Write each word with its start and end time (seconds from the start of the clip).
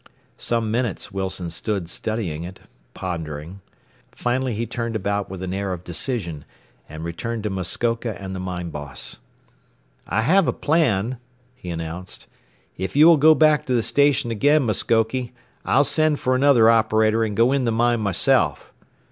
Some 0.39 0.71
minutes 0.71 1.11
Wilson 1.11 1.51
stood 1.51 1.87
studying 1.87 2.41
it, 2.43 2.61
pondering. 2.95 3.61
Finally 4.11 4.55
he 4.55 4.65
turned 4.65 4.95
about 4.95 5.29
with 5.29 5.43
an 5.43 5.53
air 5.53 5.73
of 5.73 5.83
decision 5.83 6.43
and 6.89 7.03
returned 7.03 7.43
to 7.43 7.51
Muskoka 7.51 8.19
and 8.19 8.33
the 8.33 8.39
mine 8.39 8.71
boss. 8.71 9.19
"I 10.07 10.23
have 10.23 10.47
a 10.47 10.53
plan," 10.53 11.19
he 11.53 11.69
announced. 11.69 12.25
"If 12.79 12.95
you 12.95 13.05
will 13.05 13.17
go 13.17 13.35
back 13.35 13.63
to 13.67 13.75
the 13.75 13.83
station 13.83 14.31
again, 14.31 14.63
Muskoke, 14.63 15.13
I'll 15.65 15.83
send 15.83 16.19
for 16.19 16.33
another 16.33 16.67
operator, 16.67 17.23
and 17.23 17.37
go 17.37 17.51
in 17.51 17.65
the 17.65 17.71
mine 17.71 17.99
myself. 17.99 18.73